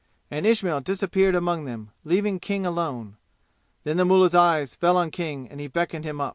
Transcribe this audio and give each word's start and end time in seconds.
And 0.31 0.47
Ismail 0.47 0.81
disappeared 0.81 1.35
among 1.35 1.65
them, 1.65 1.91
leaving 2.03 2.39
King 2.39 2.65
alone. 2.65 3.17
Then 3.83 3.97
the 3.97 4.03
mullah's 4.05 4.33
eyes 4.33 4.73
fell 4.75 4.97
on 4.97 5.11
King 5.11 5.47
and 5.47 5.59
he 5.59 5.67
beckoned 5.67 6.05
him. 6.05 6.19